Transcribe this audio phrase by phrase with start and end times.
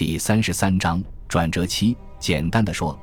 [0.00, 1.94] 第三十三章转折期。
[2.18, 2.98] 简单的说，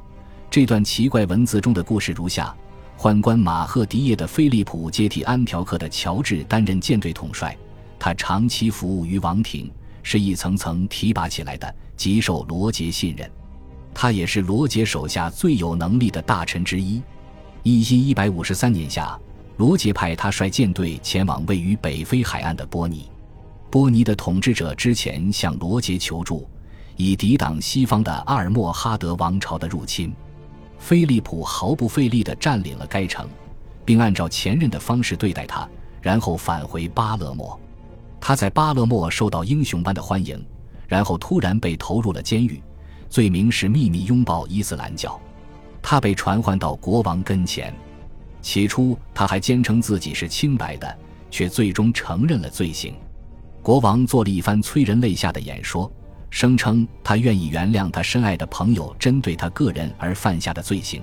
[0.49, 2.55] 这段奇怪文字中的故事如下：
[2.97, 7.55] 宦官马赫迪耶的菲利普接替安条克的乔治担任舰队统帅，
[7.99, 9.71] 他长期服务于王庭，
[10.02, 13.29] 是一层层提拔起来的，极受罗杰信任。
[13.93, 17.00] 他也是罗杰手下最有能力的大臣之一。
[17.61, 19.16] 一七一百五十三年夏，
[19.57, 23.07] 罗杰派他率舰队前往位于北非海岸的波尼。
[23.70, 26.50] 波尼的统治者之前向罗杰求助。
[26.98, 30.11] 以抵挡西方的阿尔莫哈德王朝的入侵，
[30.79, 33.30] 菲利普毫不费力地占领了该城，
[33.86, 35.70] 并按照前任的方式对待他，
[36.02, 37.58] 然后返回巴勒莫。
[38.20, 40.44] 他在巴勒莫受到英雄般的欢迎，
[40.88, 42.59] 然后突然被投入了监狱，
[43.08, 45.20] 罪名是秘密拥抱伊斯兰教。
[45.84, 47.72] 他被传唤到国王跟前，
[48.42, 50.98] 起初他还坚称自己是清白的，
[51.30, 52.95] 却最终承认了罪行。
[53.61, 55.92] 国王做了一番催人泪下的演说。
[56.30, 61.02] 声称他愿意原谅他深爱的朋友针对他个人而犯下的罪行，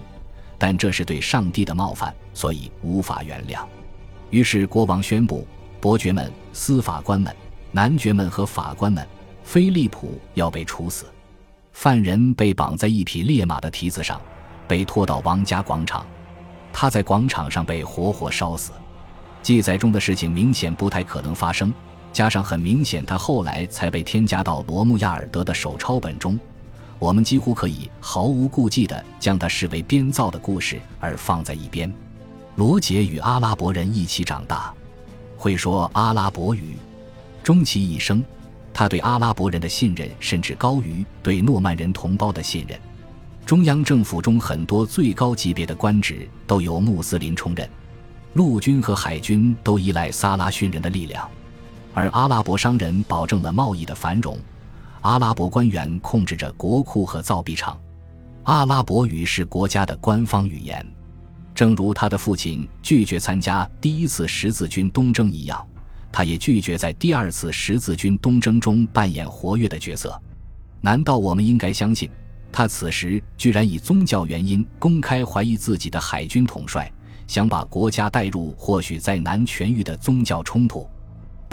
[0.58, 3.64] 但这是对上帝的冒犯，所以无法原谅。
[4.31, 5.47] 于是国王宣布，
[5.81, 7.34] 伯爵们、司法官们、
[7.72, 9.06] 男爵们和法官们，
[9.42, 11.06] 菲利普要被处死。
[11.72, 14.20] 犯人被绑在一匹烈马的蹄子上，
[14.69, 16.06] 被拖到王家广场。
[16.72, 18.72] 他在广场上被活活烧死。
[19.42, 21.72] 记载中的事情明显不太可能发生。
[22.15, 26.39] 加上很明显，他后来才被添加到罗穆亚尔德的手抄本中，
[27.01, 31.93] 我们几乎可以毫无顾忌地将它视为编造的故事而放在一边。
[32.55, 34.73] 罗杰与阿拉伯人一起长大，
[35.37, 36.77] 会说阿拉伯语，
[37.43, 38.25] 终其一生，
[38.73, 42.78] 他对阿拉伯人的信任甚至高于对诺曼人同胞的信任。
[43.45, 47.69] 中央政府中很多最高级别的官职都由穆斯林充任，
[48.34, 51.28] 陆军和海军都依赖萨拉逊人的力量。
[51.95, 54.37] 而阿拉伯商人保证了贸易的繁荣，
[55.03, 57.81] 阿拉伯官员控制着国库和造币厂，
[58.42, 60.84] 阿拉伯语是国家的官方语言。
[61.55, 65.65] 正如他的父亲拒绝参加第一次十字军东征一样，
[66.10, 70.21] 他也拒绝在第二次十字军东征中扮演活跃的角色。
[70.81, 72.11] 难道我们应该相信，
[72.50, 76.93] 他此时居然以宗教原因公开怀疑自己的海军统帅，
[77.28, 80.84] 想把国家带入或许再难痊愈的宗教冲突？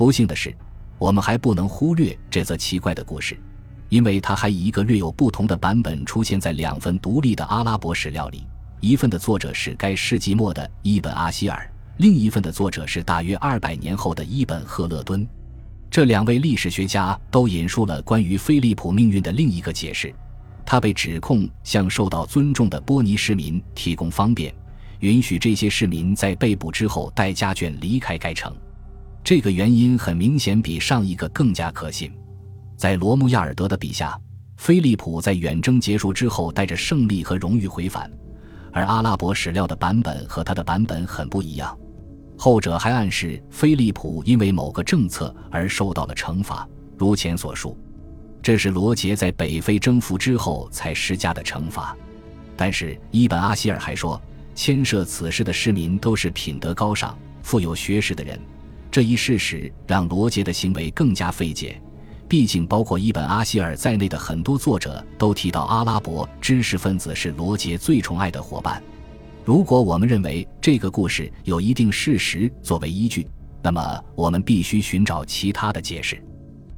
[0.02, 0.52] 不幸的是，
[0.98, 3.40] 我们还不能忽略这则奇怪的故事，
[3.88, 8.48] 因为它还以一个略有不同的版本出现在两份独立的阿拉伯史料里。
[8.80, 15.24] 一份的作者是该世纪末的伊本·阿希尔，另一份的作者是大约二百年后的伊本·赫勒敦。
[15.92, 20.12] 这两位历史学家都引述了关于菲利普命运的另一个解释：
[20.66, 24.52] 他被指控向受到尊重的波尼市民提供方便，
[25.02, 28.52] 允许这些市民在被捕之后带家眷离开该城。
[29.24, 32.12] 这个原因很明显比上一个更加可信。
[32.76, 34.20] 在罗穆亚尔德的笔下，
[34.58, 38.12] 菲利普在远征结束之后带着胜利和荣誉回返，
[38.72, 41.78] 而阿拉伯史料的版本和他的版本很不一样。
[42.36, 46.68] 后者还暗示菲利普因为某个政策而受到了惩罚，
[46.98, 47.78] 如前所述，
[48.42, 51.96] 这是罗杰在北非征服之后才施加的惩罚。
[52.58, 54.20] 但是伊本阿希尔还说，
[54.56, 58.40] 牵涉此事的市民都是品德高尚、富有学识的人。
[58.92, 61.82] 这一事实让罗杰的行为更加费解，
[62.28, 68.84] 毕竟包括伊本·阿希尔在内的很多作者都提到阿拉伯知识分子是罗杰最宠爱的伙伴。
[69.46, 73.26] 如果我们认为这个故事有一定事实作为依据，
[73.64, 76.22] 那么我们必须寻找其他的解释。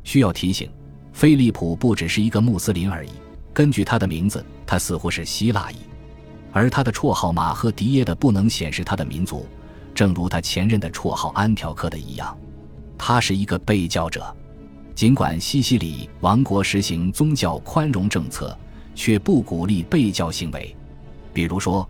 [0.04, 0.70] 需要提醒，
[1.14, 3.10] 菲利普不只是一个穆斯林而已。
[3.52, 5.78] 根据他的名字，他似乎是希腊裔，
[6.52, 9.48] 而他的绰号马赫迪耶的不能显示他的民族。
[9.94, 12.38] 正如他前任的绰号安条克的一样，
[12.98, 14.36] 他是一个被教者。
[14.96, 18.58] 尽管西西里王国实行宗教宽容政策，
[18.94, 20.76] 却不鼓励被教行为。
[21.34, 21.88] 比如说，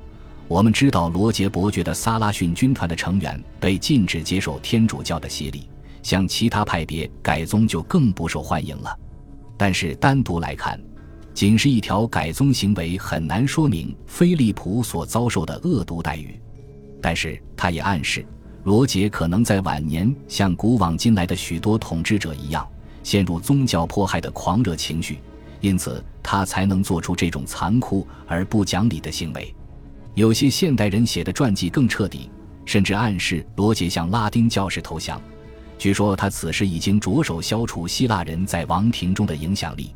[0.47, 5.69] 我们知道罗杰伯爵的萨拉逊军团的成员被禁止接受天主教的洗礼，
[6.01, 8.97] 像其他派别改宗就更不受欢迎了。
[9.57, 10.79] 但是单独来看，
[11.33, 16.39] 仅是一条改宗行为很难说明菲利普所遭受的恶毒待遇。
[17.03, 18.25] 但是，他也暗示，
[18.63, 22.65] 罗杰可能在晚年像古往今来的许多统治者一样，
[23.03, 25.19] 陷入宗教迫害的狂热情绪，
[25.59, 29.53] 因此他才能做出这种残酷而不讲理的行为。
[30.13, 32.29] 有些现代人写的传记更彻底，
[32.63, 35.21] 甚至暗示罗杰向拉丁教士投降。
[35.77, 39.93] 据说他此时已经着手消除希腊人在王庭中的影响力。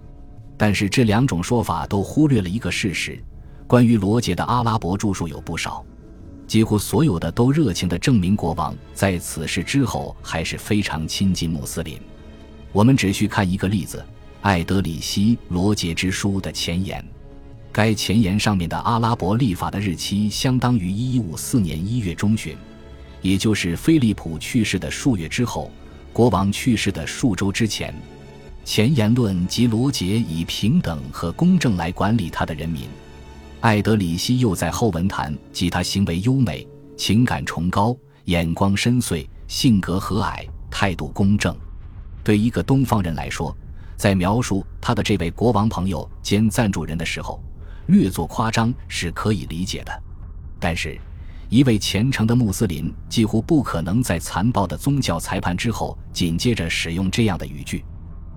[0.58, 3.18] 但是这两种说法都忽略了一个事实：
[3.66, 5.86] 关于罗杰的阿拉伯著述有不少。
[6.48, 12.00] 几乎所有的都热情地证明国王在此事之后还是非常亲近穆斯林。
[12.72, 14.04] 我们只需看一个例子：
[14.42, 17.04] 艾德里希·罗杰之书的前言。
[17.72, 22.56] 该前言上面的阿拉伯历法的日期相当于1154年1月中旬，
[23.22, 25.70] 也就是菲利普去世的数月之后，
[26.14, 27.94] 国王去世的数周之前。
[28.64, 32.88] 前言论及罗杰以平等和公正来管理他的人民。
[33.68, 36.66] 艾德里希又在后文谈及他行为优美、
[36.96, 37.94] 情感崇高、
[38.24, 41.54] 眼光深邃、性格和蔼、态度公正。
[42.24, 43.54] 对一个东方人来说，
[43.98, 47.44] 在描述他的这位国王朋友兼赞助人的时候，
[47.88, 49.92] 略作夸张是可以理解的。
[50.62, 50.98] 但是，
[51.50, 57.84] 一位虔诚的穆斯林几乎不可能在残暴的宗教裁判之后紧接着使用这样的语句。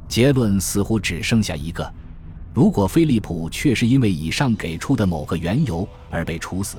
[0.08, 1.94] 结论似乎只剩下一个：
[2.52, 6.78] 如果菲利普确实因为以上给出的某个缘由而被处死，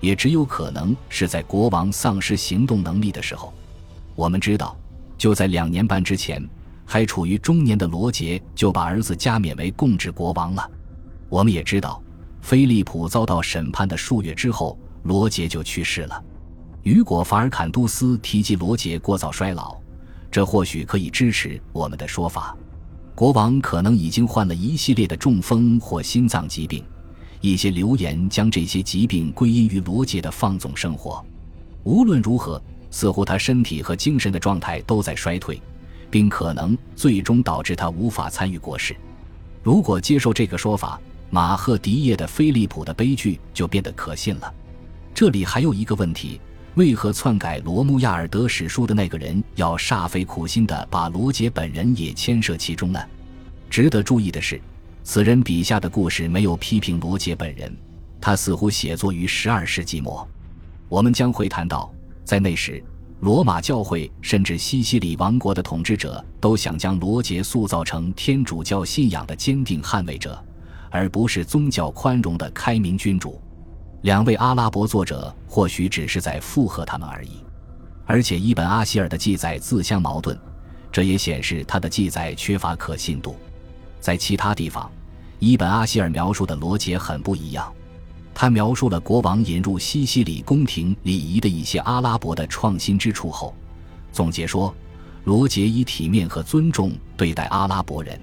[0.00, 3.52] 也只有可能是在国王丧失行动能力的时候。
[4.14, 4.76] 我们知道，
[5.18, 6.42] 就在两年半之前，
[6.86, 10.70] 还处于中年的罗杰就把儿子加冕为共治国王了。
[11.28, 12.02] 我们也知道，
[12.40, 16.24] 菲利普遭到审判的数月之后，罗杰就去世了。
[16.82, 19.76] 雨果·法尔坎杜斯提及罗杰过早衰老。
[20.30, 22.56] 这或许可以支持我们的说法，
[23.14, 26.82] 国王可能已经患了一系列的中风或心脏疾病。
[27.40, 31.24] 一些流言将这些疾病归因于罗杰的放纵生活。
[31.82, 35.60] 无论如何，似乎他身体和精神的状态都在衰退，
[36.08, 38.96] 并可能最终导致他无法参与国事。
[39.62, 41.00] 如果接受这个说法，
[41.30, 44.54] 马赫迪耶的菲利普的悲剧就变得可信了。
[45.12, 46.40] 这里还有一个问题。
[46.74, 52.98] 为何篡改罗穆亚尔德史书的那个人要煞费苦心地把罗杰本人也牵涉其中呢？
[53.68, 54.58] 值得注意的是，
[55.04, 57.70] 此人笔下的故事没有批评罗杰本人，
[58.18, 60.26] 他似乎写作于十二世纪末。
[60.88, 61.92] 我们将会谈到，
[62.24, 62.82] 在那时，
[63.20, 70.42] 罗马教会甚至西西里王国的统治者都想将罗杰塑造成天主教信仰的坚定捍卫者，
[70.88, 73.38] 而不是宗教宽容的开明君主。
[74.02, 77.40] 两位阿拉伯作者或许只是在附和他们而已，
[78.04, 80.36] 而且伊本阿希尔的记载自相矛盾，
[80.90, 83.36] 这也显示他的记载缺乏可信度。
[84.00, 84.90] 在其他地方，
[85.38, 87.72] 伊本阿希尔描述的罗杰很不一样，
[88.34, 93.54] 他描述了国王引入西西里宫廷礼仪的一些阿拉伯的创新之处后，
[94.10, 94.74] 总结说，
[95.22, 98.20] 罗杰以体面和尊重对待阿拉伯人，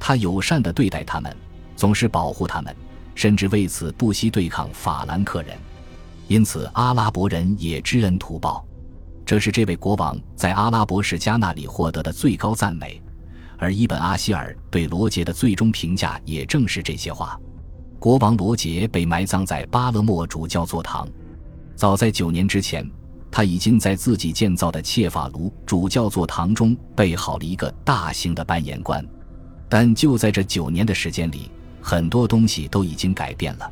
[0.00, 1.36] 他友善地对待他们，
[1.76, 2.74] 总是保护他们。
[3.14, 5.56] 甚至为此不惜对抗法兰克人，
[6.28, 8.64] 因此阿拉伯人也知恩图报。
[9.24, 13.00] 这是这位国王在阿拉伯世家那里获得的最高赞美，
[13.56, 17.38] 而伊本阿希尔对罗杰的最终评价也正是这些话。
[17.98, 21.08] 国王罗杰被埋葬在巴勒莫主教座堂。
[21.76, 22.88] 早在九年之前，
[23.30, 29.06] 他已经在自己建造的切法卢主教座堂中备好了一个大型的扮演棺。
[29.68, 31.50] 但就在这九年的时间里，
[31.82, 33.70] 很多东西都已经改变了，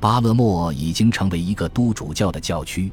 [0.00, 2.90] 巴勒莫已经成为一个都主教的教区，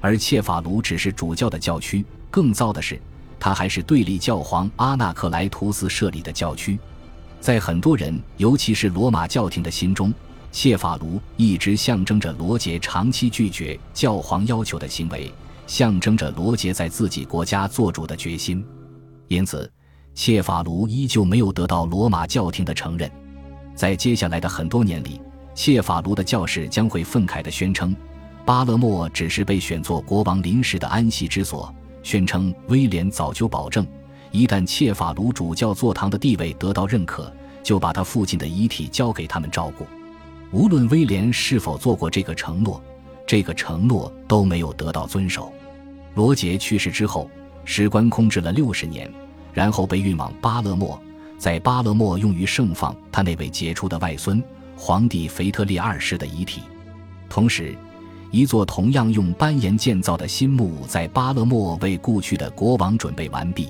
[0.00, 2.04] 而切法卢只是主教的教区。
[2.28, 3.00] 更糟的是，
[3.38, 6.76] 它还是对立教皇阿纳克莱图斯设立的教区。
[7.40, 10.12] 在很多人，尤其是罗马教廷的心中，
[10.50, 15.32] 切法卢一直象征着罗杰长期拒绝教皇要求的行为，
[15.66, 18.66] 象征着罗杰在自己国家做主的决心。
[19.28, 19.70] 因此，
[20.14, 23.10] 切法卢依旧没有得到罗马教廷的承认。
[23.74, 25.20] 在接下来的很多年里，
[25.54, 27.94] 谢法卢的教士将会愤慨地宣称，
[28.44, 33.86] 巴勒莫只是被选作国王临时的安息之所，宣称威廉早就保证，
[34.30, 39.86] 一旦切法卢主教座堂的地位得到认可，就把他父亲的遗体交给他们照顾。
[40.52, 42.80] 无论威廉是否做过这个承诺，
[43.26, 45.52] 这个承诺都没有得到遵守。
[46.14, 47.28] 罗杰去世之后，
[47.64, 49.12] 史官控制了六十年，
[49.52, 51.00] 然后被运往巴勒莫。
[51.38, 54.42] 在巴勒莫用于盛放他那位杰出的外孙
[54.76, 56.62] 皇帝腓特烈二世的遗体，
[57.28, 57.76] 同时，
[58.30, 63.68] 一座同样用斑岩建造的新墓在巴勒莫为故去的国王准备完毕。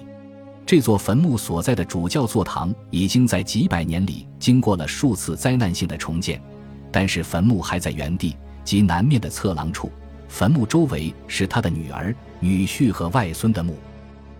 [0.67, 6.41] 这座坟墓所在的主教座堂已经在几百年里经过了数次灾难性的重建，
[6.91, 9.93] 但是坟墓还在原地，即南面的侧廊处。
[10.27, 13.77] 坟墓周围是他的女儿、女婿和外孙的墓。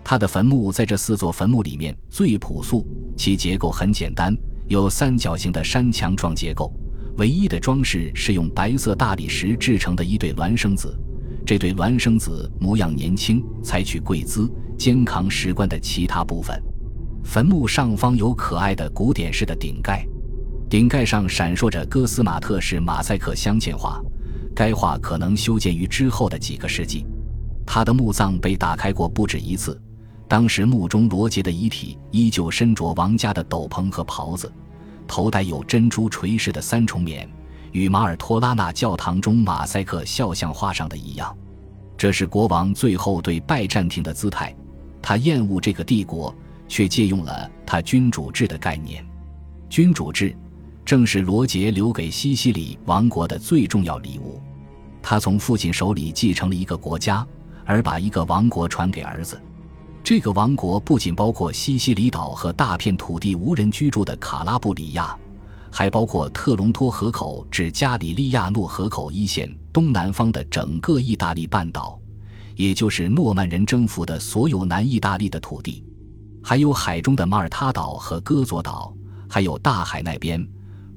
[0.03, 4.35] 他的坟墓在这四座坟墓里面最朴素，其结构很简单，
[4.67, 6.71] 有三角形的山墙状结构。
[7.17, 10.97] 唯一的装饰是用白色大理石制成的一对孪生子。
[11.45, 16.61] 这对孪生子模样年轻，采取跪姿，肩扛石棺的其他部分。
[17.23, 20.05] 坟墓上方有可爱的古典式的顶盖，
[20.69, 24.01] 顶盖上闪烁着哥斯马特式马赛克镶嵌画，
[24.55, 27.05] 该画可能修建于之后的几个世纪。
[27.65, 29.79] 他的墓葬被打开过不止一次。
[30.27, 34.51] 当时墓中罗杰的遗体依旧身着王家的斗篷和袍子，
[35.07, 37.29] 头戴有珍珠垂饰的三重冕，
[37.71, 41.35] 与马尔托拉纳教堂中马赛克肖像画上的一样。
[41.97, 44.53] 这是国王最后对拜占庭的姿态。
[45.01, 46.33] 他厌恶这个帝国，
[46.67, 49.05] 却借用了他君主制的概念。
[49.69, 50.35] 君主制
[50.83, 54.41] 正是罗杰留给西西里王国的最重要礼物。
[55.03, 57.25] 他从父亲手里继承了一个国家，
[57.63, 59.39] 而把一个王国传给儿子。
[60.05, 65.17] 这个王国不仅包括西西里岛和大片土地无人居住的卡拉布里亚，
[65.71, 71.99] 还包括特隆托河口至加里利亚诺河口一线东南方的整个意大利半岛，
[72.55, 75.83] 也就是诺曼人征服的所有南意大利的土地，
[76.43, 78.95] 还有海中的马耳他岛和戈佐岛，
[79.27, 80.47] 还有大海那边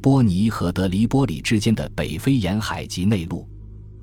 [0.02, 3.48] 波尼和德黎波里之间的北非沿海及内陆。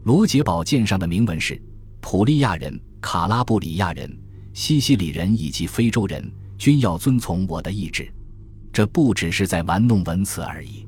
[0.02, 1.62] 罗杰宝剑上的铭文是：
[2.02, 4.12] 普利亚人、卡拉布里亚人。
[4.56, 8.10] 西西里人以及非洲人均要遵从我的意志，
[8.72, 10.88] 这不只是在玩弄文词而已。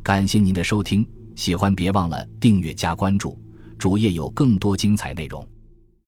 [0.00, 3.36] 感谢您的收听，喜欢别忘了订阅加关注，
[3.76, 5.44] 主页有更多精彩内容。